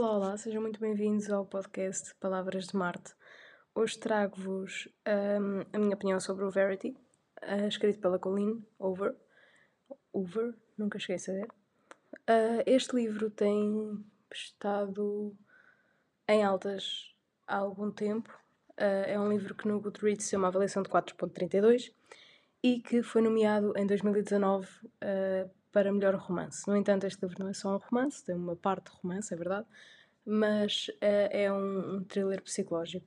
Olá, 0.00 0.12
olá, 0.12 0.36
sejam 0.36 0.62
muito 0.62 0.78
bem-vindos 0.78 1.28
ao 1.28 1.44
podcast 1.44 2.14
Palavras 2.20 2.68
de 2.68 2.76
Marte. 2.76 3.16
Hoje 3.74 3.98
trago-vos 3.98 4.88
um, 5.04 5.62
a 5.72 5.78
minha 5.80 5.96
opinião 5.96 6.20
sobre 6.20 6.44
o 6.44 6.50
Verity, 6.52 6.96
uh, 7.42 7.66
escrito 7.66 7.98
pela 7.98 8.16
Colleen 8.16 8.64
Over. 8.78 9.16
Over, 10.12 10.54
nunca 10.78 11.00
cheguei 11.00 11.16
a 11.16 11.18
saber. 11.18 11.48
Uh, 12.12 12.62
este 12.64 12.94
livro 12.94 13.28
tem 13.28 14.06
estado 14.32 15.36
em 16.28 16.44
altas 16.44 17.12
há 17.44 17.56
algum 17.56 17.90
tempo. 17.90 18.32
Uh, 18.80 19.04
é 19.04 19.18
um 19.18 19.28
livro 19.28 19.52
que 19.52 19.66
no 19.66 19.80
Goodreads 19.80 20.30
tem 20.30 20.38
uma 20.38 20.46
avaliação 20.46 20.80
de 20.80 20.90
4.32 20.90 21.92
e 22.62 22.80
que 22.82 23.02
foi 23.02 23.20
nomeado 23.20 23.76
em 23.76 23.84
2019 23.84 24.68
para 25.72 25.92
melhor 25.92 26.14
romance. 26.14 26.66
No 26.66 26.76
entanto, 26.76 27.06
este 27.06 27.20
livro 27.22 27.42
não 27.42 27.50
é 27.50 27.54
só 27.54 27.74
um 27.74 27.78
romance, 27.78 28.24
tem 28.24 28.34
uma 28.34 28.56
parte 28.56 28.90
de 28.90 28.98
romance, 29.00 29.32
é 29.32 29.36
verdade, 29.36 29.66
mas 30.24 30.88
uh, 30.88 31.28
é 31.30 31.52
um, 31.52 31.96
um, 31.96 32.04
thriller 32.04 32.42
psicológico. 32.42 33.06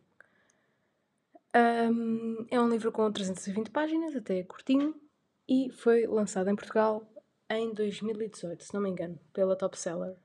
Um, 1.56 2.46
é 2.50 2.60
um 2.60 2.70
livro 2.70 2.92
com 2.92 3.12
320 3.12 3.70
páginas, 3.72 4.16
até 4.16 4.40
é 4.40 4.44
curtinho, 4.44 4.96
e 5.48 5.70
foi 5.70 6.08
lançado 6.08 6.50
em 6.50 6.56
Portugal 6.56 7.06
em 7.50 7.74
2018, 7.74 8.64
se 8.64 8.74
não 8.74 8.82
me 8.82 8.90
engano, 8.90 9.20
pela 9.34 9.56
Top 9.56 9.78
Seller. 9.78 10.16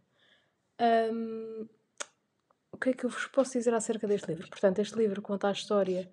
Um, 0.81 1.67
o 2.71 2.77
que 2.79 2.91
é 2.91 2.93
que 2.93 3.07
eu 3.07 3.11
vos 3.11 3.27
posso 3.27 3.53
dizer 3.53 3.75
acerca 3.75 4.07
deste 4.07 4.29
livro? 4.29 4.49
Portanto, 4.49 4.79
este 4.79 4.97
livro 4.97 5.21
conta 5.23 5.49
a 5.49 5.53
história 5.53 6.11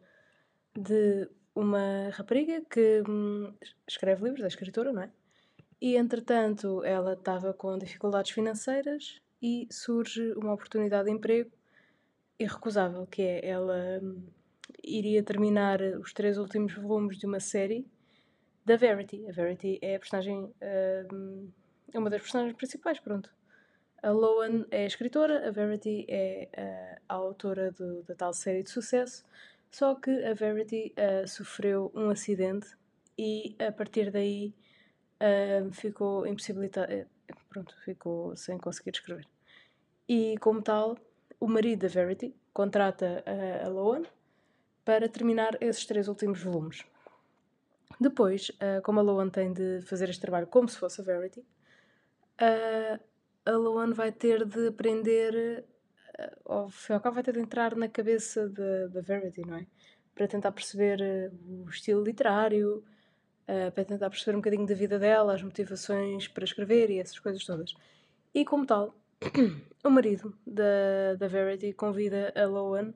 de 0.75 1.29
uma 1.53 2.09
rapariga 2.11 2.61
que 2.61 3.03
hum, 3.07 3.53
escreve 3.87 4.23
livros, 4.23 4.43
é 4.43 4.47
escritora, 4.47 4.91
não 4.91 5.03
é? 5.03 5.11
E 5.81 5.95
entretanto, 5.95 6.83
ela 6.83 7.13
estava 7.13 7.53
com 7.53 7.77
dificuldades 7.77 8.31
financeiras 8.31 9.21
e 9.41 9.67
surge 9.71 10.33
uma 10.33 10.53
oportunidade 10.53 11.05
de 11.05 11.11
emprego 11.11 11.51
irrecusável, 12.39 13.05
que 13.05 13.21
é 13.21 13.47
ela 13.47 13.99
hum, 14.01 14.23
iria 14.83 15.21
terminar 15.23 15.81
os 15.81 16.13
três 16.13 16.37
últimos 16.37 16.73
volumes 16.73 17.17
de 17.17 17.25
uma 17.25 17.39
série 17.39 17.85
da 18.65 18.75
Verity. 18.75 19.27
A 19.27 19.31
Verity 19.31 19.79
é 19.81 19.95
a 19.95 19.99
personagem, 19.99 20.53
hum, 21.11 21.49
é 21.93 21.99
uma 21.99 22.09
das 22.09 22.21
personagens 22.21 22.55
principais, 22.55 22.99
pronto. 22.99 23.29
A 24.01 24.11
Loan 24.11 24.65
é 24.69 24.83
a 24.83 24.87
escritora, 24.87 25.47
a 25.47 25.51
Verity 25.51 26.05
é 26.09 26.99
a 27.07 27.13
autora 27.13 27.71
do, 27.71 28.03
da 28.03 28.15
tal 28.15 28.33
série 28.33 28.63
de 28.63 28.69
sucesso, 28.69 29.23
só 29.71 29.95
que 29.95 30.11
a 30.25 30.33
Verity 30.33 30.93
uh, 30.97 31.27
sofreu 31.27 31.91
um 31.95 32.09
acidente 32.09 32.67
e 33.17 33.55
a 33.59 33.71
partir 33.71 34.11
daí 34.11 34.53
ficou 35.71 36.27
impossibilitada, 36.27 36.91
eh, 36.93 37.07
pronto, 37.49 37.75
ficou 37.83 38.35
sem 38.35 38.57
conseguir 38.57 38.91
escrever. 38.91 39.27
E 40.07 40.37
como 40.39 40.61
tal, 40.61 40.97
o 41.39 41.47
marido 41.47 41.81
da 41.81 41.87
Verity 41.87 42.35
contrata 42.53 43.23
a, 43.25 43.65
a 43.65 43.69
Loan 43.69 44.03
para 44.83 45.07
terminar 45.07 45.57
esses 45.61 45.85
três 45.85 46.07
últimos 46.07 46.41
volumes. 46.41 46.83
Depois, 47.99 48.49
uh, 48.49 48.81
como 48.83 48.99
a 48.99 49.03
Loan 49.03 49.29
tem 49.29 49.53
de 49.53 49.81
fazer 49.83 50.09
este 50.09 50.21
trabalho 50.21 50.47
como 50.47 50.67
se 50.67 50.77
fosse 50.77 50.99
a 51.01 51.03
Verity, 51.03 51.39
uh, 51.39 52.99
a 53.45 53.51
Loan 53.51 53.93
vai 53.93 54.11
ter 54.11 54.45
de 54.45 54.67
aprender, 54.67 55.65
uh, 56.19 56.53
ao 56.53 56.69
fim 56.69 56.93
ao 56.93 57.11
vai 57.11 57.23
ter 57.23 57.33
de 57.33 57.39
entrar 57.39 57.75
na 57.75 57.87
cabeça 57.87 58.49
da 58.49 59.01
Verity, 59.01 59.41
não 59.41 59.57
é? 59.57 59.67
Para 60.13 60.27
tentar 60.27 60.51
perceber 60.51 60.99
uh, 61.01 61.63
o 61.65 61.69
estilo 61.69 62.03
literário, 62.03 62.83
uh, 63.47 63.71
para 63.71 63.85
tentar 63.85 64.09
perceber 64.09 64.35
um 64.35 64.39
bocadinho 64.39 64.65
da 64.65 64.75
vida 64.75 64.99
dela, 64.99 65.33
as 65.33 65.43
motivações 65.43 66.27
para 66.27 66.43
escrever 66.43 66.89
e 66.89 66.99
essas 66.99 67.19
coisas 67.19 67.43
todas. 67.45 67.73
E 68.33 68.43
como 68.45 68.65
tal, 68.65 68.95
o 69.83 69.89
marido 69.89 70.35
da, 70.45 71.15
da 71.17 71.27
Verity 71.27 71.73
convida 71.73 72.33
a 72.35 72.45
Loan 72.45 72.93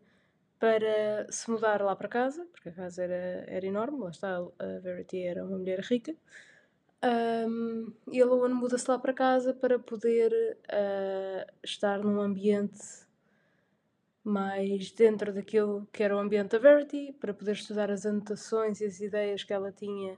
para 0.59 1.28
se 1.30 1.50
mudar 1.52 1.81
lá 1.81 1.96
para 1.96 2.07
casa, 2.07 2.46
porque 2.52 2.69
a 2.69 2.72
casa 2.72 3.03
era, 3.03 3.46
era 3.47 3.66
enorme, 3.66 4.00
lá 4.00 4.09
está, 4.09 4.38
a 4.38 4.80
Verity 4.81 5.22
era 5.22 5.44
uma 5.44 5.57
mulher 5.57 5.80
rica. 5.81 6.16
Um, 7.03 7.94
e 8.12 8.19
a 8.19 8.25
Loan 8.25 8.50
muda-se 8.56 8.90
lá 8.90 8.97
para 8.97 9.13
casa 9.13 9.53
para 9.53 9.78
poder 9.78 10.57
uh, 10.66 11.52
estar 11.63 12.00
num 12.00 12.19
ambiente 12.19 13.06
mais 14.24 14.91
dentro 14.91 15.31
daquilo 15.31 15.88
que 15.94 16.03
era 16.03 16.16
o 16.16 16.19
ambiente 16.19 16.50
da 16.52 16.59
Verity, 16.59 17.13
para 17.19 17.34
poder 17.34 17.53
estudar 17.53 17.90
as 17.91 18.06
anotações 18.06 18.81
e 18.81 18.86
as 18.86 19.00
ideias 19.00 19.44
que 19.44 19.53
ela 19.53 19.72
tinha 19.72 20.18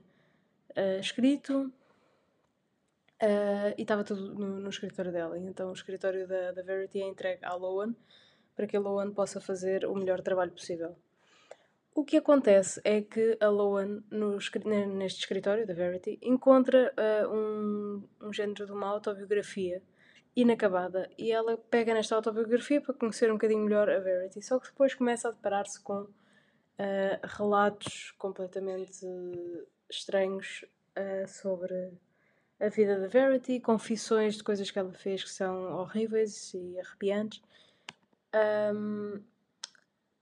uh, 0.76 1.00
escrito 1.00 1.72
uh, 3.22 3.74
e 3.76 3.82
estava 3.82 4.04
tudo 4.04 4.34
no, 4.34 4.60
no, 4.60 4.68
escritório 4.68 5.12
dela. 5.12 5.38
Então 5.38 5.70
o 5.70 5.74
escritório 5.74 6.26
da, 6.26 6.52
da 6.52 6.62
Verity 6.62 7.00
é 7.00 7.06
entregue 7.06 7.44
à 7.44 7.54
Loan 7.54 7.94
para 8.54 8.66
que 8.66 8.76
a 8.76 8.80
Loan 8.80 9.12
possa 9.12 9.40
fazer 9.40 9.84
o 9.86 9.94
melhor 9.94 10.20
trabalho 10.20 10.52
possível. 10.52 10.96
O 11.94 12.04
que 12.04 12.16
acontece 12.16 12.80
é 12.84 13.02
que 13.02 13.36
a 13.40 13.48
Loan, 13.48 14.02
no, 14.10 14.38
neste 14.96 15.20
escritório 15.20 15.66
da 15.66 15.74
Verity, 15.74 16.18
encontra 16.22 16.94
uh, 16.96 17.34
um, 17.34 18.08
um 18.20 18.32
género 18.32 18.64
de 18.64 18.72
uma 18.72 18.86
autobiografia 18.86 19.82
inacabada 20.34 21.10
e 21.18 21.32
ela 21.32 21.56
pega 21.56 21.92
nesta 21.92 22.14
autobiografia 22.14 22.80
para 22.80 22.94
conhecer 22.94 23.30
um 23.30 23.34
bocadinho 23.34 23.64
melhor 23.64 23.90
a 23.90 23.98
Verity, 23.98 24.40
só 24.40 24.58
que 24.58 24.68
depois 24.68 24.94
começa 24.94 25.28
a 25.28 25.32
deparar-se 25.32 25.82
com 25.82 26.02
uh, 26.02 26.08
relatos 27.24 28.12
completamente 28.16 29.04
estranhos 29.90 30.64
uh, 30.96 31.28
sobre 31.28 31.92
a 32.60 32.68
vida 32.68 32.98
da 32.98 33.08
Verity, 33.08 33.58
confissões 33.58 34.36
de 34.36 34.44
coisas 34.44 34.70
que 34.70 34.78
ela 34.78 34.92
fez 34.92 35.24
que 35.24 35.30
são 35.30 35.78
horríveis 35.78 36.52
e 36.54 36.78
arrepiantes. 36.78 37.42
Um, 38.74 39.22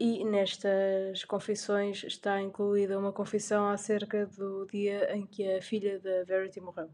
e 0.01 0.25
nestas 0.25 1.25
confissões 1.25 2.05
está 2.05 2.41
incluída 2.41 2.99
uma 2.99 3.13
confissão 3.13 3.69
acerca 3.69 4.27
do 4.27 4.65
dia 4.67 5.13
em 5.15 5.27
que 5.27 5.53
a 5.53 5.61
filha 5.61 5.99
da 5.99 6.23
Verity 6.23 6.61
morreu. 6.61 6.89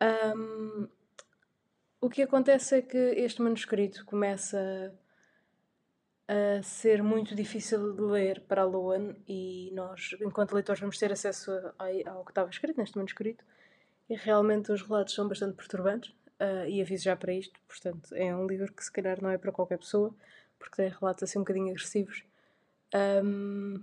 Um, 0.00 0.88
o 2.00 2.08
que 2.08 2.22
acontece 2.22 2.76
é 2.76 2.82
que 2.82 2.96
este 2.96 3.42
manuscrito 3.42 4.04
começa 4.06 4.94
a 6.28 6.62
ser 6.62 7.02
muito 7.02 7.34
difícil 7.34 7.94
de 7.94 8.02
ler 8.02 8.42
para 8.42 8.60
a 8.60 8.64
Luan 8.66 9.16
e 9.26 9.70
nós, 9.72 10.14
enquanto 10.20 10.52
leitores, 10.52 10.78
vamos 10.78 10.98
ter 10.98 11.10
acesso 11.10 11.50
ao 12.06 12.22
que 12.22 12.30
estava 12.30 12.50
escrito 12.50 12.76
neste 12.76 12.98
manuscrito 12.98 13.42
e 14.10 14.14
realmente 14.14 14.70
os 14.70 14.82
relatos 14.82 15.14
são 15.14 15.26
bastante 15.26 15.56
perturbantes 15.56 16.10
uh, 16.38 16.68
e 16.68 16.82
aviso 16.82 17.04
já 17.04 17.16
para 17.16 17.32
isto, 17.32 17.58
portanto 17.66 18.14
é 18.14 18.34
um 18.36 18.46
livro 18.46 18.70
que 18.72 18.84
se 18.84 18.92
calhar 18.92 19.22
não 19.22 19.30
é 19.30 19.38
para 19.38 19.50
qualquer 19.50 19.78
pessoa 19.78 20.14
porque 20.58 20.76
tem 20.76 20.90
relatos 20.90 21.22
assim 21.22 21.38
um 21.38 21.42
bocadinho 21.42 21.70
agressivos 21.70 22.22
um, 23.24 23.82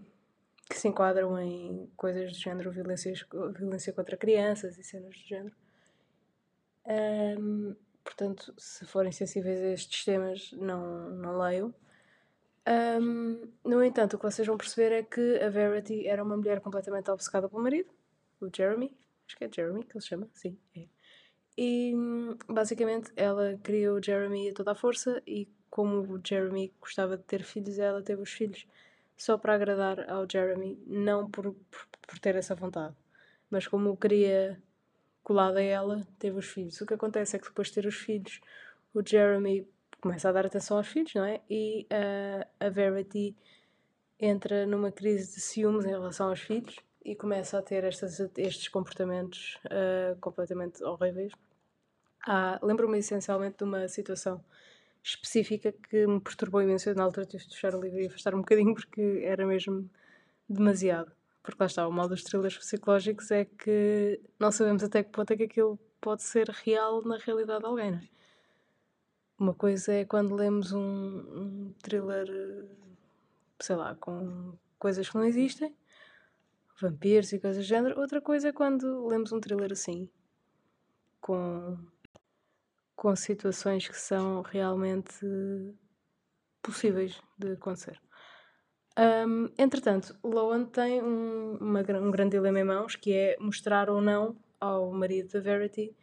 que 0.69 0.77
se 0.77 0.87
enquadram 0.87 1.39
em 1.39 1.89
coisas 1.97 2.31
do 2.31 2.37
género 2.37 2.71
violências, 2.71 3.25
violência 3.57 3.91
contra 3.91 4.15
crianças 4.17 4.77
e 4.77 4.83
cenas 4.83 5.15
do 5.15 5.27
género. 5.27 5.55
Um, 7.39 7.75
portanto 8.03 8.53
se 8.55 8.85
forem 8.85 9.11
sensíveis 9.11 9.59
a 9.61 9.73
estes 9.73 10.05
temas 10.05 10.51
não, 10.53 11.09
não 11.09 11.37
leiam 11.39 11.73
um, 12.67 13.47
no 13.63 13.83
entanto, 13.83 14.15
o 14.15 14.19
que 14.19 14.25
vocês 14.25 14.47
vão 14.47 14.57
perceber 14.57 14.91
é 14.91 15.03
que 15.03 15.39
a 15.39 15.49
Verity 15.49 16.07
era 16.07 16.23
uma 16.23 16.35
mulher 16.35 16.59
completamente 16.61 17.09
obcecada 17.11 17.47
pelo 17.47 17.61
marido, 17.61 17.89
o 18.41 18.49
Jeremy. 18.53 18.95
Acho 19.27 19.37
que 19.37 19.43
é 19.45 19.49
Jeremy 19.51 19.83
que 19.83 19.93
ele 19.93 20.01
se 20.01 20.07
chama, 20.07 20.27
sim. 20.33 20.57
É. 20.75 20.87
E 21.57 21.93
basicamente 22.47 23.11
ela 23.15 23.57
criou 23.63 23.97
o 23.97 24.03
Jeremy 24.03 24.49
a 24.49 24.53
toda 24.53 24.71
a 24.71 24.75
força 24.75 25.21
e 25.25 25.47
como 25.69 26.01
o 26.01 26.21
Jeremy 26.23 26.73
gostava 26.79 27.17
de 27.17 27.23
ter 27.23 27.43
filhos, 27.43 27.79
ela 27.79 28.01
teve 28.01 28.21
os 28.21 28.31
filhos 28.31 28.67
só 29.17 29.37
para 29.37 29.55
agradar 29.55 30.09
ao 30.09 30.27
Jeremy, 30.29 30.77
não 30.85 31.29
por, 31.29 31.53
por, 31.53 31.87
por 32.07 32.19
ter 32.19 32.35
essa 32.35 32.55
vontade. 32.55 32.95
Mas 33.49 33.67
como 33.67 33.89
o 33.89 33.97
queria 33.97 34.61
colado 35.23 35.57
a 35.57 35.61
ela, 35.61 36.05
teve 36.19 36.37
os 36.37 36.45
filhos. 36.45 36.79
O 36.81 36.85
que 36.85 36.93
acontece 36.93 37.35
é 37.35 37.39
que 37.39 37.47
depois 37.47 37.69
de 37.69 37.75
ter 37.75 37.85
os 37.85 37.95
filhos, 37.95 38.41
o 38.93 39.01
Jeremy 39.05 39.67
começa 40.05 40.29
a 40.29 40.31
dar 40.31 40.45
atenção 40.45 40.77
aos 40.77 40.87
filhos, 40.87 41.15
não 41.15 41.25
é? 41.25 41.41
E 41.49 41.87
uh, 41.91 42.47
a 42.59 42.69
Verity 42.69 43.35
entra 44.19 44.63
numa 44.67 44.91
crise 44.91 45.33
de 45.33 45.41
ciúmes 45.41 45.83
em 45.83 45.89
relação 45.89 46.29
aos 46.29 46.41
filhos 46.41 46.75
e 47.03 47.15
começa 47.15 47.57
a 47.57 47.61
ter 47.63 47.83
estes 47.83 48.67
comportamentos 48.67 49.57
uh, 49.65 50.15
completamente 50.21 50.83
horríveis. 50.83 51.33
Ah, 52.27 52.59
Lembro-me 52.61 52.99
essencialmente 52.99 53.57
de 53.57 53.63
uma 53.63 53.87
situação 53.87 54.45
específica 55.01 55.71
que 55.71 56.05
me 56.05 56.21
perturbou 56.21 56.61
imenso. 56.61 56.93
Na 56.93 57.03
altura 57.03 57.25
tive 57.25 57.43
de 57.43 57.55
fechar 57.55 57.73
o 57.73 57.81
livro 57.81 57.99
e 57.99 58.05
afastar 58.05 58.35
um 58.35 58.41
bocadinho 58.41 58.75
porque 58.75 59.23
era 59.23 59.43
mesmo 59.43 59.89
demasiado. 60.47 61.11
Porque 61.41 61.57
lá 61.59 61.65
está, 61.65 61.87
o 61.87 61.91
mal 61.91 62.07
dos 62.07 62.23
thrillers 62.23 62.55
psicológicos 62.59 63.31
é 63.31 63.45
que 63.45 64.21
não 64.39 64.51
sabemos 64.51 64.83
até 64.83 65.01
que 65.01 65.09
ponto 65.09 65.33
é 65.33 65.35
que 65.35 65.43
aquilo 65.45 65.79
pode 65.99 66.21
ser 66.21 66.47
real 66.49 67.01
na 67.03 67.17
realidade 67.17 67.61
de 67.61 67.65
alguém, 67.65 67.89
não 67.89 67.97
é? 67.97 68.15
Uma 69.37 69.53
coisa 69.53 69.93
é 69.93 70.05
quando 70.05 70.33
lemos 70.33 70.71
um, 70.71 70.79
um 70.79 71.73
thriller, 71.81 72.27
sei 73.59 73.75
lá, 73.75 73.93
com 73.95 74.57
coisas 74.79 75.09
que 75.09 75.15
não 75.15 75.25
existem, 75.25 75.75
vampiros 76.79 77.33
e 77.33 77.39
coisas 77.39 77.65
do 77.65 77.67
género. 77.67 77.99
Outra 77.99 78.21
coisa 78.21 78.49
é 78.49 78.53
quando 78.53 79.07
lemos 79.07 79.33
um 79.33 79.39
thriller 79.41 79.73
assim, 79.73 80.09
com, 81.19 81.77
com 82.95 83.15
situações 83.15 83.87
que 83.87 83.97
são 83.97 84.41
realmente 84.41 85.25
possíveis 86.61 87.21
de 87.37 87.53
acontecer. 87.53 87.99
Um, 88.97 89.49
entretanto, 89.57 90.17
Loan 90.23 90.65
tem 90.65 91.03
um, 91.03 91.57
uma, 91.59 91.81
um 91.81 92.11
grande 92.11 92.37
dilema 92.37 92.59
em 92.61 92.63
mãos 92.63 92.95
que 92.95 93.11
é 93.11 93.35
mostrar 93.39 93.89
ou 93.89 93.99
não 93.99 94.37
ao 94.59 94.89
marido 94.91 95.33
da 95.33 95.41
Verity 95.41 95.93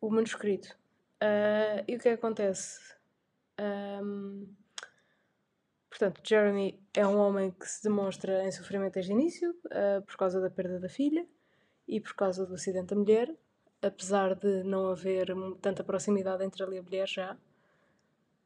o 0.00 0.10
manuscrito. 0.10 0.76
Uh, 1.24 1.82
e 1.88 1.96
o 1.96 1.98
que, 1.98 2.10
é 2.10 2.12
acontece? 2.12 2.78
Um, 3.58 4.46
portanto, 5.88 6.20
Jeremy 6.22 6.78
é 6.92 7.06
um 7.06 7.16
homem 7.16 7.50
que 7.50 7.66
se 7.66 7.82
demonstra 7.82 8.44
em 8.44 8.52
sofrimento 8.52 8.94
desde 8.94 9.12
o 9.12 9.18
início 9.18 9.50
uh, 9.66 10.02
por 10.04 10.16
causa 10.18 10.38
da 10.38 10.50
perda 10.50 10.78
da 10.78 10.88
filha 10.88 11.26
e 11.88 11.98
por 11.98 12.14
causa 12.14 12.44
do 12.44 12.54
acidente 12.54 12.94
da 12.94 12.96
mulher, 12.96 13.34
apesar 13.80 14.34
de 14.34 14.64
não 14.64 14.90
haver 14.90 15.28
tanta 15.62 15.82
proximidade 15.82 16.44
entre 16.44 16.62
ele 16.62 16.76
e 16.76 16.78
a 16.78 16.82
mulher 16.82 17.08
já. 17.08 17.38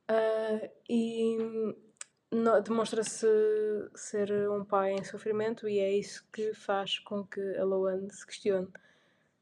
Uh, 0.08 0.70
e 0.88 1.36
demonstra-se 2.62 3.26
ser 3.96 4.30
um 4.50 4.64
pai 4.64 4.92
em 4.92 5.02
sofrimento 5.02 5.68
e 5.68 5.80
é 5.80 5.90
isso 5.90 6.24
que 6.32 6.54
faz 6.54 7.00
com 7.00 7.26
que 7.26 7.40
a 7.56 7.64
Loan 7.64 8.08
se 8.08 8.24
questione 8.24 8.68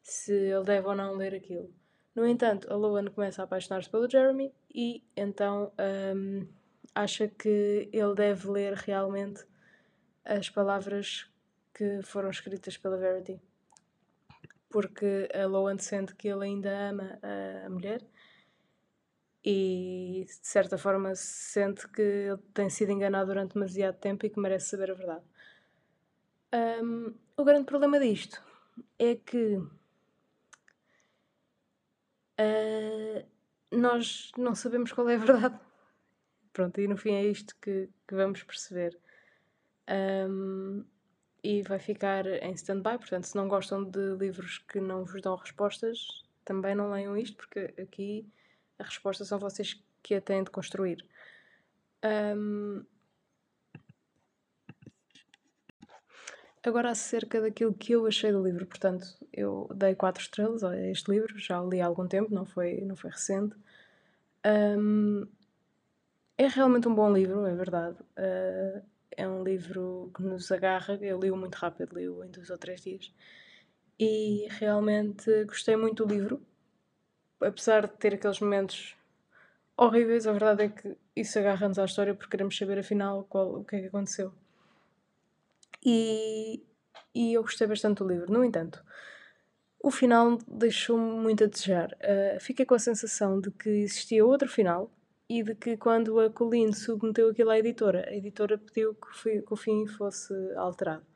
se 0.02 0.32
ele 0.32 0.64
deve 0.64 0.86
ou 0.86 0.94
não 0.94 1.16
ler 1.16 1.34
aquilo. 1.34 1.70
No 2.16 2.26
entanto, 2.26 2.72
a 2.72 2.74
Loan 2.74 3.10
começa 3.10 3.42
a 3.42 3.44
apaixonar-se 3.44 3.90
pelo 3.90 4.10
Jeremy 4.10 4.50
e 4.74 5.04
então 5.14 5.70
um, 6.16 6.48
acha 6.94 7.28
que 7.28 7.90
ele 7.92 8.14
deve 8.14 8.48
ler 8.48 8.72
realmente 8.72 9.44
as 10.24 10.48
palavras 10.48 11.30
que 11.74 12.00
foram 12.02 12.30
escritas 12.30 12.78
pela 12.78 12.96
Verity. 12.96 13.38
Porque 14.70 15.28
a 15.34 15.44
Loan 15.44 15.76
sente 15.76 16.14
que 16.14 16.28
ele 16.28 16.44
ainda 16.44 16.88
ama 16.88 17.18
a 17.22 17.68
mulher 17.68 18.00
e 19.44 20.24
de 20.26 20.46
certa 20.48 20.78
forma 20.78 21.14
sente 21.14 21.86
que 21.88 22.00
ele 22.00 22.42
tem 22.54 22.70
sido 22.70 22.92
enganado 22.92 23.26
durante 23.26 23.52
demasiado 23.52 23.98
tempo 23.98 24.24
e 24.24 24.30
que 24.30 24.40
merece 24.40 24.70
saber 24.70 24.90
a 24.90 24.94
verdade. 24.94 25.24
Um, 26.82 27.14
o 27.36 27.44
grande 27.44 27.66
problema 27.66 28.00
disto 28.00 28.42
é 28.98 29.16
que 29.16 29.60
uh, 32.40 33.26
nós 33.70 34.30
não 34.36 34.54
sabemos 34.54 34.92
qual 34.92 35.08
é 35.08 35.14
a 35.14 35.18
verdade. 35.18 35.58
Pronto, 36.52 36.80
e 36.80 36.88
no 36.88 36.96
fim 36.96 37.12
é 37.12 37.24
isto 37.24 37.54
que, 37.60 37.88
que 38.06 38.14
vamos 38.14 38.42
perceber. 38.42 38.98
Um, 39.88 40.84
e 41.42 41.62
vai 41.62 41.78
ficar 41.78 42.26
em 42.26 42.52
stand-by, 42.54 42.98
portanto, 42.98 43.24
se 43.24 43.36
não 43.36 43.46
gostam 43.46 43.84
de 43.84 44.16
livros 44.16 44.58
que 44.58 44.80
não 44.80 45.04
vos 45.04 45.20
dão 45.22 45.36
respostas, 45.36 46.24
também 46.44 46.74
não 46.74 46.90
leiam 46.90 47.16
isto, 47.16 47.36
porque 47.36 47.72
aqui 47.80 48.26
a 48.78 48.84
resposta 48.84 49.24
são 49.24 49.38
vocês 49.38 49.80
que 50.02 50.14
a 50.14 50.20
têm 50.20 50.42
de 50.42 50.50
construir. 50.50 51.04
Um, 52.04 52.84
Agora, 56.66 56.90
acerca 56.90 57.40
daquilo 57.40 57.72
que 57.72 57.92
eu 57.92 58.08
achei 58.08 58.32
do 58.32 58.42
livro, 58.42 58.66
portanto, 58.66 59.06
eu 59.32 59.70
dei 59.72 59.94
quatro 59.94 60.20
estrelas 60.20 60.64
a 60.64 60.76
este 60.76 61.08
livro, 61.08 61.38
já 61.38 61.62
o 61.62 61.70
li 61.70 61.80
há 61.80 61.86
algum 61.86 62.08
tempo, 62.08 62.34
não 62.34 62.44
foi, 62.44 62.80
não 62.80 62.96
foi 62.96 63.10
recente. 63.10 63.54
Um, 64.44 65.28
é 66.36 66.48
realmente 66.48 66.88
um 66.88 66.94
bom 66.94 67.12
livro, 67.12 67.46
é 67.46 67.54
verdade. 67.54 67.96
Uh, 68.18 68.82
é 69.12 69.28
um 69.28 69.44
livro 69.44 70.10
que 70.12 70.24
nos 70.24 70.50
agarra, 70.50 70.94
eu 71.00 71.20
li-o 71.20 71.36
muito 71.36 71.54
rápido, 71.54 71.96
li-o 71.96 72.24
em 72.24 72.32
dois 72.32 72.50
ou 72.50 72.58
três 72.58 72.80
dias. 72.80 73.14
E 73.96 74.48
realmente 74.50 75.44
gostei 75.44 75.76
muito 75.76 76.04
do 76.04 76.12
livro, 76.12 76.42
apesar 77.40 77.86
de 77.86 77.92
ter 77.92 78.14
aqueles 78.14 78.40
momentos 78.40 78.96
horríveis, 79.76 80.26
a 80.26 80.32
verdade 80.32 80.64
é 80.64 80.68
que 80.68 80.96
isso 81.14 81.38
agarra-nos 81.38 81.78
à 81.78 81.84
história 81.84 82.12
porque 82.12 82.30
queremos 82.32 82.58
saber 82.58 82.80
afinal 82.80 83.22
qual, 83.22 83.60
o 83.60 83.64
que 83.64 83.76
é 83.76 83.80
que 83.82 83.86
aconteceu. 83.86 84.34
E, 85.88 86.66
e 87.14 87.34
eu 87.34 87.42
gostei 87.42 87.68
bastante 87.68 87.98
do 87.98 88.08
livro. 88.08 88.32
No 88.32 88.42
entanto, 88.44 88.84
o 89.80 89.88
final 89.88 90.36
deixou-me 90.48 91.12
muito 91.20 91.44
a 91.44 91.46
desejar. 91.46 91.92
Uh, 92.02 92.40
fiquei 92.40 92.66
com 92.66 92.74
a 92.74 92.78
sensação 92.78 93.40
de 93.40 93.52
que 93.52 93.70
existia 93.70 94.26
outro 94.26 94.48
final 94.48 94.90
e 95.28 95.44
de 95.44 95.54
que 95.54 95.76
quando 95.76 96.18
a 96.18 96.28
Colleen 96.28 96.72
submeteu 96.72 97.30
aquilo 97.30 97.50
à 97.50 97.58
editora, 97.58 98.04
a 98.08 98.14
editora 98.16 98.58
pediu 98.58 98.94
que, 98.94 99.42
que 99.42 99.52
o 99.52 99.56
fim 99.56 99.86
fosse 99.86 100.34
alterado. 100.56 101.06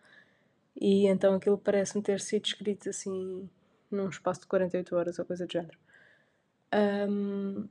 E 0.80 1.06
então 1.08 1.34
aquilo 1.34 1.58
parece-me 1.58 2.02
ter 2.02 2.20
sido 2.20 2.46
escrito 2.46 2.88
assim 2.88 3.50
num 3.90 4.08
espaço 4.08 4.42
de 4.42 4.46
48 4.46 4.96
horas 4.96 5.18
ou 5.18 5.24
coisa 5.24 5.46
do 5.46 5.52
género. 5.52 5.78
Um, 6.72 7.68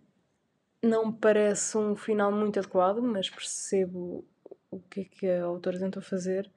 não 0.84 1.08
me 1.08 1.14
parece 1.14 1.78
um 1.78 1.96
final 1.96 2.30
muito 2.30 2.60
adequado, 2.60 3.02
mas 3.02 3.30
percebo 3.30 4.26
o 4.70 4.80
que 4.82 5.02
é 5.02 5.06
que 5.06 5.30
a 5.30 5.44
autora 5.46 5.80
tentou 5.80 6.02
fazer. 6.02 6.52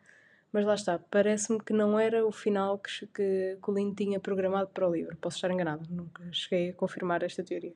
Mas 0.53 0.67
lá 0.67 0.75
está, 0.75 0.99
parece-me 0.99 1.59
que 1.61 1.73
não 1.73 1.99
era 1.99 2.27
o 2.27 2.31
final 2.31 2.79
que, 2.79 3.07
que 3.07 3.57
Colin 3.61 3.95
tinha 3.95 4.21
programado 4.21 4.69
para 4.69 4.87
o 4.87 4.93
livro. 4.93 5.17
Posso 5.17 5.37
estar 5.37 5.51
enganado, 5.51 5.89
nunca 5.91 6.23
cheguei 6.31 6.71
a 6.71 6.75
confirmar 6.75 7.23
esta 7.23 7.43
teoria. 7.43 7.75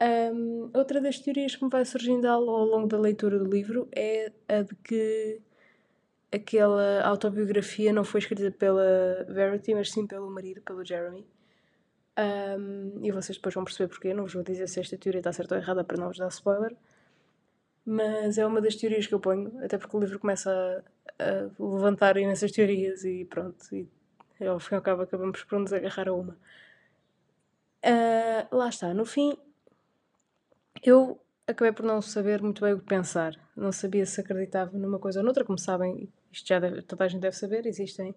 Um, 0.00 0.70
outra 0.74 1.00
das 1.00 1.18
teorias 1.18 1.56
que 1.56 1.64
me 1.64 1.70
vai 1.70 1.84
surgindo 1.84 2.26
ao, 2.26 2.48
ao 2.48 2.64
longo 2.66 2.86
da 2.86 2.98
leitura 2.98 3.38
do 3.38 3.46
livro 3.46 3.88
é 3.90 4.30
a 4.48 4.62
de 4.62 4.74
que 4.76 5.40
aquela 6.30 7.02
autobiografia 7.02 7.92
não 7.92 8.04
foi 8.04 8.20
escrita 8.20 8.50
pela 8.50 9.24
Verity, 9.28 9.74
mas 9.74 9.90
sim 9.90 10.06
pelo 10.06 10.30
marido, 10.30 10.60
pelo 10.62 10.84
Jeremy. 10.84 11.26
Um, 12.18 13.04
e 13.04 13.10
vocês 13.10 13.38
depois 13.38 13.54
vão 13.54 13.64
perceber 13.64 13.88
porquê. 13.88 14.12
Não 14.12 14.24
vos 14.24 14.34
vou 14.34 14.42
dizer 14.42 14.68
se 14.68 14.80
esta 14.80 14.96
teoria 14.96 15.20
está 15.20 15.32
certa 15.32 15.54
ou 15.54 15.60
errada 15.60 15.82
para 15.84 15.96
não 15.96 16.08
vos 16.08 16.18
dar 16.18 16.28
spoiler. 16.28 16.76
Mas 17.90 18.36
é 18.36 18.44
uma 18.44 18.60
das 18.60 18.76
teorias 18.76 19.06
que 19.06 19.14
eu 19.14 19.18
ponho, 19.18 19.64
até 19.64 19.78
porque 19.78 19.96
o 19.96 20.00
livro 20.00 20.18
começa 20.18 20.84
a, 21.18 21.24
a 21.24 21.50
levantar 21.58 22.18
imensas 22.18 22.52
teorias 22.52 23.02
e 23.02 23.24
pronto. 23.24 23.64
E 23.74 23.88
ao 24.46 24.60
fim 24.60 24.74
e 24.74 24.76
ao 24.76 24.82
cabo 24.82 25.00
acabamos 25.00 25.42
por 25.44 25.58
nos 25.58 25.72
agarrar 25.72 26.06
a 26.06 26.12
uma. 26.12 26.36
Uh, 27.82 28.54
lá 28.54 28.68
está, 28.68 28.92
no 28.92 29.06
fim, 29.06 29.38
eu 30.84 31.18
acabei 31.46 31.72
por 31.72 31.82
não 31.82 32.02
saber 32.02 32.42
muito 32.42 32.60
bem 32.60 32.74
o 32.74 32.78
que 32.78 32.84
pensar. 32.84 33.34
Não 33.56 33.72
sabia 33.72 34.04
se 34.04 34.20
acreditava 34.20 34.76
numa 34.76 34.98
coisa 34.98 35.20
ou 35.20 35.24
noutra. 35.24 35.42
Como 35.42 35.58
sabem, 35.58 36.12
isto 36.30 36.46
já 36.46 36.60
deve, 36.60 36.82
toda 36.82 37.06
a 37.06 37.08
gente 37.08 37.22
deve 37.22 37.36
saber, 37.36 37.64
existem 37.64 38.14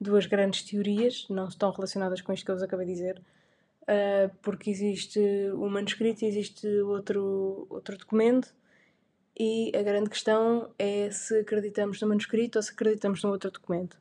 duas 0.00 0.24
grandes 0.24 0.62
teorias, 0.62 1.26
não 1.28 1.48
estão 1.48 1.70
relacionadas 1.70 2.22
com 2.22 2.32
isto 2.32 2.46
que 2.46 2.50
eu 2.50 2.54
vos 2.54 2.62
acabei 2.62 2.86
de 2.86 2.92
dizer, 2.94 3.22
uh, 3.82 4.34
porque 4.40 4.70
existe 4.70 5.20
um 5.52 5.68
manuscrito 5.68 6.24
e 6.24 6.28
existe 6.28 6.66
outro, 6.80 7.66
outro 7.68 7.98
documento, 7.98 8.54
e 9.38 9.72
a 9.74 9.82
grande 9.82 10.10
questão 10.10 10.72
é 10.78 11.10
se 11.10 11.40
acreditamos 11.40 12.00
no 12.00 12.08
manuscrito 12.08 12.58
ou 12.58 12.62
se 12.62 12.72
acreditamos 12.72 13.22
no 13.22 13.30
outro 13.30 13.50
documento. 13.50 13.96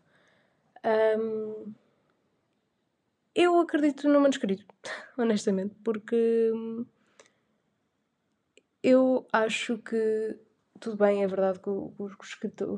Um, 0.84 1.74
eu 3.34 3.60
acredito 3.60 4.10
no 4.10 4.20
manuscrito, 4.20 4.66
honestamente, 5.18 5.76
porque 5.84 6.52
eu 8.84 9.26
acho 9.32 9.78
que 9.78 10.38
tudo 10.82 10.98
bem, 10.98 11.24
é 11.24 11.28
verdade 11.28 11.60
que 11.60 11.70
os, 11.70 12.14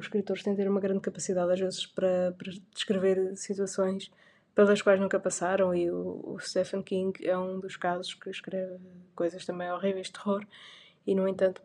escritores 0.01 0.43
têm 0.43 0.53
de 0.53 0.61
ter 0.61 0.69
uma 0.69 0.81
grande 0.81 0.99
capacidade, 0.99 1.53
às 1.53 1.59
vezes, 1.59 1.85
para, 1.85 2.35
para 2.37 2.51
descrever 2.73 3.35
situações 3.37 4.11
pelas 4.53 4.81
quais 4.81 4.99
nunca 4.99 5.17
passaram, 5.19 5.73
e 5.73 5.89
o, 5.89 6.21
o, 6.21 6.39
Stephen 6.39 6.83
King 6.83 7.25
é 7.25 7.35
um 7.37 7.61
dos 7.61 7.77
casos 7.77 8.13
que 8.13 8.29
escreve 8.29 8.77
coisas 9.15 9.45
também 9.45 9.71
horríveis 9.71 10.07
de 10.07 10.13
terror, 10.13 10.45
e, 11.07 11.15
no 11.15 11.27
entanto, 11.27 11.61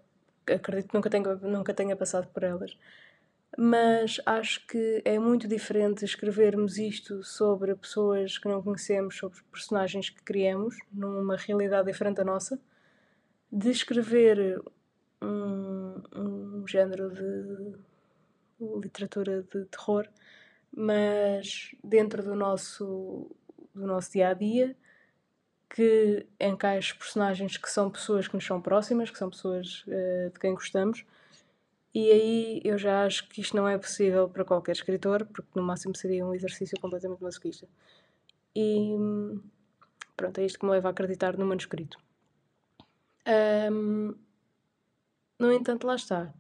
acredito 0.53 0.89
que 0.89 0.95
nunca 0.95 1.11
tenha, 1.11 1.35
nunca 1.37 1.75
tenha 1.75 1.97
passado 1.97 2.29
por 2.29 2.43
elas. 2.43 2.77
Mas 3.57 4.21
acho 4.27 4.67
que 4.67 5.03
é 5.05 5.19
muito 5.19 5.49
diferente 5.49 6.05
escrevermos 6.05 6.79
isto 6.79 7.23
sobre 7.25 7.75
pessoas 7.75 8.39
que 8.39 8.49
não 8.49 8.63
conhecemos, 8.63 9.17
sobre 9.17 9.39
personagens 9.51 10.11
que 10.11 10.23
criamos, 10.23 10.77
numa 10.93 11.37
realidade 11.37 11.91
diferente 11.91 12.17
da 12.17 12.25
nossa, 12.25 12.61
de 13.51 13.71
escrever 13.71 14.63
um, 15.23 16.03
um 16.15 16.67
género 16.67 17.11
de 17.11 17.75
literatura 18.83 19.43
de 19.43 19.65
terror, 19.67 20.07
mas 20.75 21.75
dentro 21.83 22.23
do 22.23 22.35
nosso, 22.35 23.31
do 23.75 23.87
nosso 23.87 24.13
dia 24.13 24.29
a 24.29 24.35
dia, 24.35 24.77
que 25.71 26.27
encaixe 26.41 26.95
personagens 26.95 27.57
que 27.57 27.71
são 27.71 27.91
pessoas 27.91 28.27
que 28.27 28.35
nos 28.35 28.45
são 28.45 28.61
próximas, 28.61 29.11
que 29.11 29.19
são 29.19 29.31
pessoas 29.31 29.85
uh, 29.87 30.31
de 30.33 30.41
quem 30.41 30.55
gostamos. 30.55 31.05
E 31.95 32.11
aí 32.11 32.61
eu 32.65 32.79
já 32.79 33.05
acho 33.05 33.29
que 33.29 33.41
isto 33.41 33.57
não 33.57 33.67
é 33.67 33.77
possível 33.79 34.29
para 34.29 34.45
qualquer 34.45 34.73
escritor, 34.73 35.27
porque 35.27 35.51
no 35.55 35.63
máximo 35.63 35.97
seria 35.97 36.25
um 36.25 36.35
exercício 36.35 36.79
completamente 36.81 37.23
masoquista. 37.23 37.67
E 38.55 38.95
pronto, 40.17 40.39
é 40.39 40.45
isto 40.45 40.59
que 40.59 40.67
me 40.67 40.73
leva 40.73 40.89
a 40.89 40.91
acreditar 40.91 41.37
no 41.37 41.47
manuscrito. 41.47 41.99
Um, 43.73 44.15
no 45.39 45.53
entanto, 45.53 45.87
lá 45.87 45.95
está. 45.95 46.33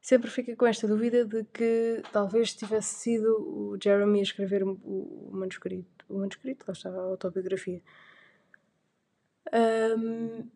Sempre 0.00 0.30
fica 0.30 0.54
com 0.56 0.66
esta 0.66 0.86
dúvida 0.86 1.24
de 1.24 1.44
que 1.44 2.02
talvez 2.12 2.54
tivesse 2.54 2.94
sido 2.96 3.36
o 3.40 3.78
Jeremy 3.82 4.20
a 4.20 4.22
escrever 4.22 4.62
o 4.62 5.30
manuscrito. 5.32 6.04
O 6.08 6.18
manuscrito, 6.18 6.64
lá 6.68 6.72
está, 6.72 6.90
a 6.90 7.02
autobiografia. 7.02 7.80
Um, 9.54 10.50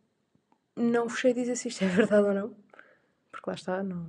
não 0.76 1.08
vos 1.08 1.20
sei 1.20 1.32
dizer 1.32 1.56
se 1.56 1.68
isto 1.68 1.84
é 1.84 1.86
verdade 1.88 2.26
ou 2.28 2.34
não, 2.34 2.56
porque 3.30 3.48
lá 3.50 3.54
está, 3.54 3.82
não. 3.82 4.06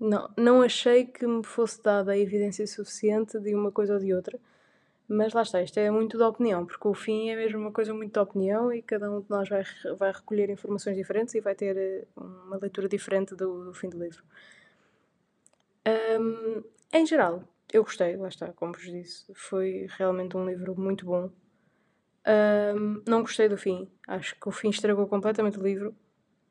Não, 0.00 0.30
não 0.36 0.62
achei 0.62 1.06
que 1.06 1.26
me 1.26 1.44
fosse 1.44 1.82
dada 1.82 2.12
a 2.12 2.18
evidência 2.18 2.66
suficiente 2.66 3.38
de 3.40 3.54
uma 3.54 3.72
coisa 3.72 3.94
ou 3.94 4.00
de 4.00 4.14
outra, 4.14 4.38
mas 5.08 5.32
lá 5.32 5.42
está, 5.42 5.62
isto 5.62 5.78
é 5.78 5.90
muito 5.90 6.18
da 6.18 6.28
opinião, 6.28 6.66
porque 6.66 6.86
o 6.86 6.94
fim 6.94 7.30
é 7.30 7.36
mesmo 7.36 7.58
uma 7.60 7.72
coisa 7.72 7.94
muito 7.94 8.12
da 8.12 8.22
opinião 8.22 8.72
e 8.72 8.82
cada 8.82 9.10
um 9.10 9.20
de 9.20 9.30
nós 9.30 9.48
vai, 9.48 9.64
vai 9.96 10.12
recolher 10.12 10.50
informações 10.50 10.96
diferentes 10.96 11.34
e 11.34 11.40
vai 11.40 11.54
ter 11.54 11.76
eh, 11.76 12.04
uma 12.16 12.58
leitura 12.58 12.88
diferente 12.88 13.34
do, 13.34 13.64
do 13.64 13.74
fim 13.74 13.88
do 13.88 13.98
livro. 13.98 14.22
Um, 15.86 16.62
em 16.92 17.06
geral, 17.06 17.42
eu 17.72 17.82
gostei, 17.82 18.16
lá 18.16 18.28
está, 18.28 18.52
como 18.52 18.72
vos 18.72 18.84
disse, 18.84 19.24
foi 19.34 19.86
realmente 19.96 20.36
um 20.36 20.46
livro 20.46 20.78
muito 20.78 21.06
bom. 21.06 21.30
Um, 22.28 23.02
não 23.08 23.22
gostei 23.22 23.48
do 23.48 23.56
fim. 23.56 23.88
Acho 24.06 24.38
que 24.38 24.48
o 24.48 24.52
fim 24.52 24.68
estragou 24.68 25.06
completamente 25.06 25.58
o 25.58 25.62
livro. 25.62 25.94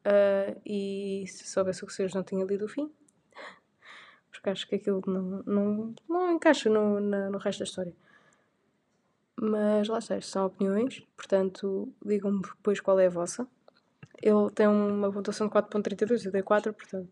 Uh, 0.05 0.60
e 0.65 1.25
se 1.27 1.46
soubesse 1.48 1.84
o 1.84 1.88
que 1.88 1.93
vocês 1.93 2.13
não 2.13 2.24
tinha 2.24 2.43
lido 2.43 2.65
o 2.65 2.69
fim. 2.69 2.91
Porque 4.31 4.50
acho 4.50 4.67
que 4.67 4.75
aquilo 4.75 5.01
não, 5.05 5.43
não, 5.46 5.96
não 6.07 6.31
encaixa 6.31 6.69
no, 6.69 7.00
na, 7.00 7.29
no 7.29 7.38
resto 7.38 7.60
da 7.60 7.65
história. 7.65 7.93
Mas 9.39 9.88
lá 9.88 10.00
está, 10.00 10.19
são 10.19 10.48
opiniões, 10.48 11.05
portanto, 11.15 11.93
digam-me 12.03 12.41
depois 12.41 12.79
qual 12.79 13.00
é 13.00 13.05
a 13.05 13.10
vossa. 13.10 13.48
Ele 14.19 14.50
tem 14.50 14.67
uma 14.67 15.12
pontuação 15.12 15.48
de 15.48 15.53
4.32, 15.53 16.25
eu 16.25 16.31
dei 16.31 16.41
4, 16.41 16.74
portanto, 16.74 17.07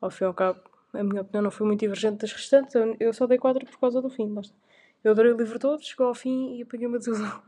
ao 0.00 0.10
fim 0.10 0.24
e 0.24 0.26
ao 0.28 0.34
cabo, 0.34 0.60
a 0.92 1.02
minha 1.02 1.22
opinião 1.22 1.42
não 1.42 1.50
foi 1.50 1.66
muito 1.66 1.80
divergente 1.80 2.18
das 2.18 2.32
restantes, 2.32 2.72
eu 3.00 3.12
só 3.12 3.26
dei 3.26 3.36
4 3.36 3.66
por 3.66 3.80
causa 3.80 4.00
do 4.00 4.08
fim, 4.08 4.32
basta. 4.32 4.54
Eu 5.02 5.10
adorei 5.10 5.32
o 5.32 5.36
livro 5.36 5.58
todo, 5.58 5.82
chegou 5.82 6.06
ao 6.06 6.14
fim 6.14 6.56
e 6.56 6.62
apaguei 6.62 6.86
uma 6.86 6.98
desilusão. 6.98 7.42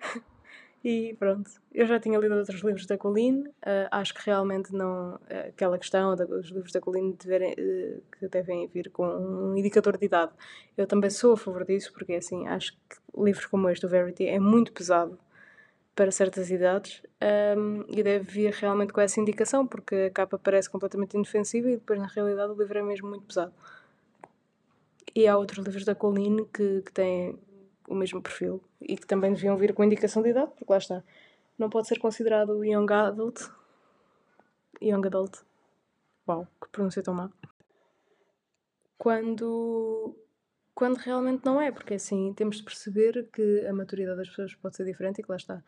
e 0.84 1.14
pronto. 1.18 1.50
Eu 1.72 1.86
já 1.86 1.98
tinha 1.98 2.18
lido 2.18 2.34
outros 2.34 2.62
livros 2.62 2.86
da 2.86 2.96
Colleen, 2.96 3.46
uh, 3.46 3.88
acho 3.90 4.14
que 4.14 4.20
realmente 4.24 4.72
não. 4.72 5.18
aquela 5.48 5.78
questão 5.78 6.14
dos 6.14 6.50
livros 6.50 6.72
da 6.72 6.80
Colleen 6.80 7.12
deverem, 7.12 7.52
uh, 7.52 8.02
que 8.18 8.28
devem 8.28 8.66
vir 8.68 8.90
com 8.90 9.06
um 9.06 9.56
indicador 9.56 9.96
de 9.96 10.06
idade. 10.06 10.32
Eu 10.76 10.86
também 10.86 11.10
sou 11.10 11.32
a 11.32 11.36
favor 11.36 11.64
disso, 11.64 11.92
porque 11.92 12.14
assim, 12.14 12.46
acho 12.48 12.72
que 12.72 12.96
livros 13.16 13.46
como 13.46 13.68
este 13.68 13.82
do 13.82 13.88
Verity 13.88 14.26
é 14.26 14.38
muito 14.38 14.72
pesado 14.72 15.18
para 15.96 16.10
certas 16.10 16.50
idades 16.50 17.02
um, 17.56 17.84
e 17.88 18.02
deve 18.02 18.30
vir 18.30 18.52
realmente 18.52 18.92
com 18.92 19.00
essa 19.00 19.18
indicação, 19.18 19.66
porque 19.66 19.94
a 19.94 20.10
capa 20.10 20.38
parece 20.38 20.68
completamente 20.68 21.14
inofensiva 21.14 21.70
e 21.70 21.76
depois, 21.76 21.98
na 21.98 22.06
realidade, 22.06 22.52
o 22.52 22.54
livro 22.54 22.78
é 22.78 22.82
mesmo 22.82 23.08
muito 23.08 23.24
pesado. 23.24 23.52
E 25.14 25.26
há 25.26 25.38
outros 25.38 25.64
livros 25.64 25.86
da 25.86 25.94
Colleen 25.94 26.44
que, 26.52 26.82
que 26.82 26.92
têm 26.92 27.38
o 27.88 27.94
mesmo 27.94 28.22
perfil 28.22 28.62
e 28.80 28.96
que 28.96 29.06
também 29.06 29.32
deviam 29.32 29.56
vir 29.56 29.72
com 29.74 29.84
indicação 29.84 30.22
de 30.22 30.30
idade, 30.30 30.50
porque 30.56 30.72
lá 30.72 30.78
está. 30.78 31.02
Não 31.58 31.70
pode 31.70 31.88
ser 31.88 31.98
considerado 31.98 32.64
young 32.64 32.92
adult. 32.92 33.40
Young 34.82 35.06
adult. 35.06 35.38
Uau, 36.28 36.46
que 36.60 36.68
pronúncia 36.70 37.02
tão 37.02 37.14
má. 37.14 37.30
Quando, 38.98 40.14
quando 40.74 40.96
realmente 40.96 41.44
não 41.44 41.60
é, 41.60 41.70
porque 41.70 41.94
assim 41.94 42.32
temos 42.34 42.58
de 42.58 42.64
perceber 42.64 43.28
que 43.32 43.66
a 43.66 43.72
maturidade 43.72 44.18
das 44.18 44.28
pessoas 44.28 44.54
pode 44.54 44.76
ser 44.76 44.84
diferente 44.84 45.20
e 45.20 45.22
que 45.22 45.30
lá 45.30 45.36
está. 45.36 45.62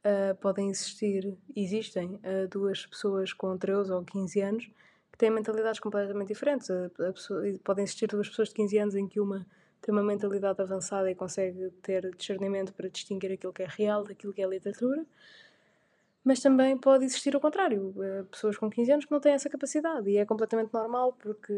Uh, 0.00 0.34
podem 0.40 0.70
existir, 0.70 1.36
existem 1.54 2.14
uh, 2.14 2.48
duas 2.48 2.86
pessoas 2.86 3.34
com 3.34 3.58
13 3.58 3.92
ou 3.92 4.02
15 4.02 4.40
anos 4.40 4.70
que 5.12 5.18
têm 5.18 5.30
mentalidades 5.30 5.78
completamente 5.78 6.28
diferentes. 6.28 6.70
A 6.70 7.12
pessoa, 7.12 7.42
podem 7.62 7.84
existir 7.84 8.06
duas 8.06 8.28
pessoas 8.28 8.48
de 8.48 8.54
15 8.54 8.78
anos 8.78 8.94
em 8.94 9.06
que 9.06 9.20
uma 9.20 9.46
tem 9.80 9.92
uma 9.92 10.02
mentalidade 10.02 10.60
avançada 10.60 11.10
e 11.10 11.14
consegue 11.14 11.70
ter 11.82 12.10
discernimento 12.14 12.72
para 12.72 12.88
distinguir 12.88 13.32
aquilo 13.32 13.52
que 13.52 13.62
é 13.62 13.66
real 13.68 14.04
daquilo 14.04 14.32
que 14.32 14.42
é 14.42 14.46
literatura. 14.46 15.04
Mas 16.22 16.40
também 16.40 16.76
pode 16.76 17.04
existir 17.04 17.34
o 17.34 17.40
contrário, 17.40 17.94
eh, 18.02 18.24
pessoas 18.30 18.56
com 18.58 18.68
15 18.68 18.92
anos 18.92 19.04
que 19.06 19.10
não 19.10 19.20
têm 19.20 19.32
essa 19.32 19.48
capacidade 19.48 20.08
e 20.10 20.18
é 20.18 20.26
completamente 20.26 20.72
normal 20.72 21.14
porque 21.14 21.54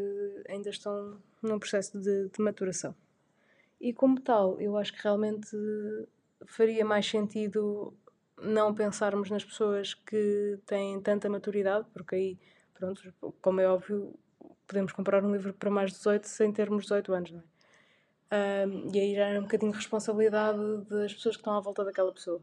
ainda 0.49 0.71
estão 0.71 1.21
num 1.43 1.59
processo 1.59 1.99
de, 1.99 2.29
de 2.29 2.41
maturação. 2.41 2.95
E 3.81 3.93
como 3.93 4.21
tal, 4.21 4.61
eu 4.61 4.76
acho 4.76 4.93
que 4.93 5.02
realmente 5.02 5.57
faria 6.47 6.85
mais 6.85 7.07
sentido 7.09 7.93
não 8.41 8.75
pensarmos 8.75 9.31
nas 9.31 9.45
pessoas 9.45 9.95
que 9.95 10.59
têm 10.67 11.00
tanta 11.00 11.29
maturidade, 11.29 11.87
porque 11.93 12.14
aí, 12.14 12.38
pronto, 12.75 13.12
como 13.41 13.61
é 13.61 13.69
óbvio, 13.69 14.14
podemos 14.67 14.93
comprar 14.93 15.25
um 15.25 15.33
livro 15.33 15.52
para 15.55 15.71
mais 15.71 15.91
de 15.91 15.99
18 15.99 16.29
sem 16.29 16.52
termos 16.52 16.85
18 16.85 17.12
anos, 17.12 17.31
não 17.33 17.41
é? 17.41 17.51
Um, 18.32 18.90
e 18.94 18.98
aí 18.98 19.14
já 19.14 19.28
é 19.28 19.38
um 19.38 19.42
bocadinho 19.42 19.72
responsabilidade 19.72 20.58
das 20.88 21.12
pessoas 21.12 21.36
que 21.36 21.40
estão 21.40 21.54
à 21.54 21.60
volta 21.60 21.84
daquela 21.84 22.10
pessoa. 22.10 22.40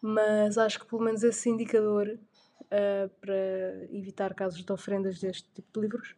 Mas 0.00 0.56
acho 0.56 0.78
que 0.78 0.86
pelo 0.86 1.02
menos 1.02 1.24
esse 1.24 1.50
indicador 1.50 2.08
uh, 2.08 3.08
para 3.20 3.84
evitar 3.90 4.32
casos 4.32 4.64
de 4.64 4.72
ofrendas 4.72 5.18
deste 5.18 5.48
tipo 5.54 5.68
de 5.74 5.80
livros 5.80 6.14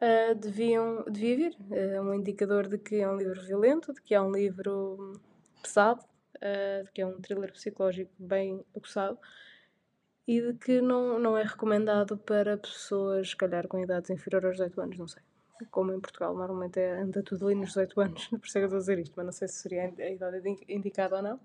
uh, 0.00 0.34
deviam, 0.34 1.04
devia 1.04 1.36
vir. 1.36 1.56
É 1.70 2.00
um 2.00 2.14
indicador 2.14 2.68
de 2.68 2.78
que 2.78 2.96
é 2.96 3.08
um 3.08 3.18
livro 3.18 3.40
violento, 3.42 3.92
de 3.92 4.00
que 4.00 4.14
é 4.14 4.20
um 4.20 4.32
livro 4.32 5.20
pesado, 5.62 6.02
de 6.84 6.92
que 6.92 7.02
é 7.02 7.06
um 7.06 7.20
thriller 7.20 7.52
psicológico 7.52 8.12
bem 8.18 8.64
aguçado 8.74 9.18
e 10.28 10.40
de 10.40 10.54
que 10.54 10.80
não, 10.80 11.18
não 11.18 11.36
é 11.36 11.42
recomendado 11.42 12.16
para 12.18 12.58
pessoas, 12.58 13.30
se 13.30 13.36
calhar, 13.36 13.66
com 13.66 13.80
idades 13.80 14.10
inferiores 14.10 14.46
aos 14.46 14.56
18 14.56 14.80
anos, 14.80 14.98
não 14.98 15.08
sei 15.08 15.22
como 15.70 15.92
em 15.92 16.00
Portugal 16.00 16.34
normalmente 16.34 16.78
é, 16.78 17.00
anda 17.00 17.22
tudo 17.22 17.46
ali 17.46 17.54
nos 17.54 17.68
18 17.68 18.00
anos, 18.00 18.26
por 18.28 18.46
isso 18.46 18.58
é 18.58 18.62
estou 18.62 18.76
a 18.76 18.80
dizer 18.80 18.98
isto, 18.98 19.14
mas 19.16 19.26
não 19.26 19.32
sei 19.32 19.48
se 19.48 19.54
seria 19.54 19.84
a 19.84 20.10
idade 20.10 20.56
indicada 20.68 21.16
ou 21.16 21.22
não. 21.22 21.40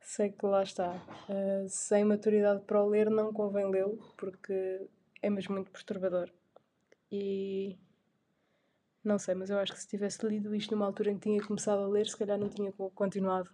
Sei 0.00 0.30
que 0.30 0.46
lá 0.46 0.62
está. 0.62 0.92
Uh, 1.28 1.68
sem 1.68 2.04
maturidade 2.04 2.62
para 2.62 2.82
o 2.82 2.88
ler, 2.88 3.10
não 3.10 3.32
convém 3.32 3.70
lê-lo, 3.70 3.98
porque 4.16 4.88
é 5.22 5.30
mesmo 5.30 5.54
muito 5.54 5.70
perturbador. 5.70 6.30
E. 7.12 7.76
Não 9.02 9.18
sei, 9.18 9.34
mas 9.34 9.50
eu 9.50 9.58
acho 9.58 9.72
que 9.72 9.80
se 9.80 9.88
tivesse 9.88 10.26
lido 10.26 10.54
isto 10.54 10.72
numa 10.72 10.86
altura 10.86 11.10
em 11.10 11.14
que 11.14 11.28
tinha 11.28 11.42
começado 11.42 11.82
a 11.82 11.88
ler, 11.88 12.06
se 12.06 12.16
calhar 12.16 12.38
não 12.38 12.48
tinha 12.48 12.72
continuado 12.94 13.50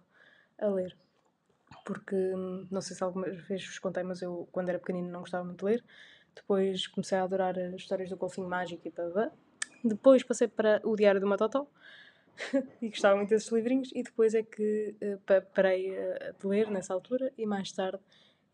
a 0.57 0.67
ler. 0.67 0.97
Porque, 1.85 2.15
não 2.69 2.81
sei 2.81 2.95
se 2.95 3.03
algumas 3.03 3.35
vezes 3.47 3.65
vos 3.67 3.79
contei, 3.79 4.03
mas 4.03 4.21
eu, 4.21 4.47
quando 4.51 4.69
era 4.69 4.79
pequenino, 4.79 5.09
não 5.09 5.21
gostava 5.21 5.45
muito 5.45 5.59
de 5.59 5.65
ler. 5.65 5.85
Depois 6.35 6.87
comecei 6.87 7.17
a 7.17 7.23
adorar 7.23 7.57
as 7.57 7.75
histórias 7.75 8.09
do 8.09 8.17
Golfinho 8.17 8.47
Mágico 8.49 8.87
e 8.87 8.91
blá 8.91 9.31
depois 9.87 10.23
passei 10.23 10.47
para 10.47 10.81
o 10.83 10.95
Diário 10.95 11.21
do 11.21 11.27
Matotó 11.27 11.67
e 12.81 12.89
gostava 12.89 13.15
muito 13.15 13.29
desses 13.29 13.51
livrinhos 13.51 13.91
e 13.93 14.03
depois 14.03 14.33
é 14.33 14.43
que 14.43 14.95
uh, 15.01 15.41
parei 15.53 15.91
uh, 15.91 16.35
de 16.39 16.47
ler 16.47 16.69
nessa 16.69 16.93
altura 16.93 17.31
e 17.37 17.45
mais 17.45 17.71
tarde 17.71 17.99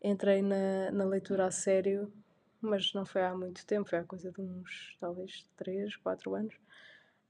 entrei 0.02 0.42
na, 0.42 0.90
na 0.90 1.04
leitura 1.04 1.46
a 1.46 1.50
sério, 1.50 2.12
mas 2.60 2.92
não 2.92 3.06
foi 3.06 3.22
há 3.22 3.34
muito 3.34 3.64
tempo, 3.64 3.88
foi 3.88 3.98
há 3.98 4.04
coisa 4.04 4.30
de 4.30 4.40
uns 4.40 4.96
talvez 5.00 5.46
3, 5.56 5.96
4 5.96 6.34
anos. 6.34 6.54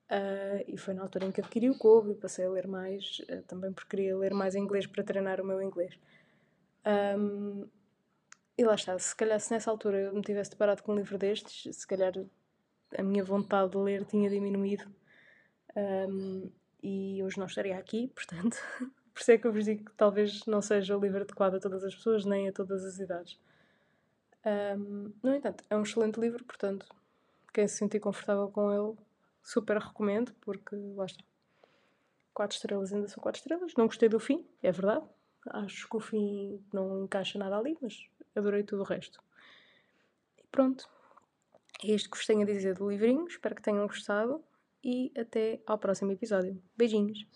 Uh, 0.04 0.62
e 0.66 0.76
foi 0.76 0.92
na 0.92 1.02
altura 1.02 1.24
em 1.24 1.32
que 1.32 1.40
adquiri 1.40 1.70
o 1.70 1.78
Kobe 1.78 2.12
e 2.12 2.14
passei 2.14 2.44
a 2.44 2.50
ler 2.50 2.66
mais, 2.66 3.20
uh, 3.30 3.42
também 3.46 3.72
porque 3.72 3.96
queria 3.96 4.16
ler 4.16 4.34
mais 4.34 4.54
inglês 4.54 4.86
para 4.86 5.02
treinar 5.02 5.40
o 5.40 5.44
meu 5.44 5.62
inglês. 5.62 5.98
Um, 7.18 7.66
e 8.56 8.64
lá 8.64 8.74
está, 8.74 8.98
se 8.98 9.16
calhar 9.16 9.40
se 9.40 9.50
nessa 9.50 9.70
altura 9.70 9.98
eu 9.98 10.14
me 10.14 10.22
tivesse 10.22 10.50
deparado 10.50 10.82
com 10.82 10.92
um 10.92 10.96
livro 10.96 11.16
destes, 11.16 11.74
se 11.74 11.86
calhar 11.86 12.12
a 12.98 13.02
minha 13.02 13.24
vontade 13.24 13.72
de 13.72 13.78
ler 13.78 14.04
tinha 14.04 14.28
diminuído 14.28 14.84
um, 15.76 16.50
e 16.82 17.22
hoje 17.22 17.38
não 17.38 17.46
estaria 17.46 17.78
aqui, 17.78 18.08
portanto, 18.14 18.56
por 19.12 19.20
isso 19.20 19.32
é 19.32 19.38
que 19.38 19.46
eu 19.46 19.52
vos 19.52 19.64
digo 19.64 19.84
que 19.84 19.92
talvez 19.96 20.44
não 20.46 20.60
seja 20.60 20.96
o 20.96 21.00
livro 21.00 21.22
adequado 21.22 21.54
a 21.54 21.60
todas 21.60 21.84
as 21.84 21.94
pessoas, 21.94 22.24
nem 22.24 22.48
a 22.48 22.52
todas 22.52 22.84
as 22.84 22.98
idades. 22.98 23.38
Um, 24.44 25.12
no 25.22 25.34
entanto, 25.34 25.64
é 25.70 25.76
um 25.76 25.82
excelente 25.82 26.20
livro, 26.20 26.44
portanto, 26.44 26.86
quem 27.52 27.66
se 27.66 27.76
sentir 27.76 28.00
confortável 28.00 28.48
com 28.50 28.70
ele, 28.70 28.98
super 29.42 29.78
recomendo, 29.78 30.34
porque 30.40 30.74
lá 30.74 31.06
está. 31.06 31.22
Quatro 32.34 32.56
estrelas 32.56 32.92
ainda 32.92 33.06
são 33.06 33.22
quatro 33.22 33.40
estrelas. 33.40 33.72
Não 33.76 33.86
gostei 33.86 34.08
do 34.08 34.18
fim, 34.18 34.44
é 34.60 34.72
verdade. 34.72 35.06
Acho 35.50 35.88
que 35.88 35.96
o 35.96 36.00
fim 36.00 36.60
não 36.72 37.04
encaixa 37.04 37.38
nada 37.38 37.56
ali, 37.56 37.78
mas 37.80 38.08
adorei 38.34 38.64
tudo 38.64 38.82
o 38.82 38.84
resto. 38.84 39.22
E 40.36 40.46
pronto. 40.50 40.88
É 41.82 41.92
isto 41.92 42.10
que 42.10 42.16
vos 42.16 42.26
tenho 42.26 42.42
a 42.42 42.44
dizer 42.44 42.74
do 42.74 42.90
livrinho. 42.90 43.26
Espero 43.26 43.54
que 43.54 43.62
tenham 43.62 43.86
gostado 43.86 44.42
e 44.82 45.12
até 45.16 45.60
ao 45.66 45.78
próximo 45.78 46.12
episódio. 46.12 46.62
Beijinhos! 46.76 47.26